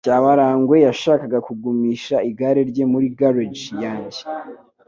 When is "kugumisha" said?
1.47-2.15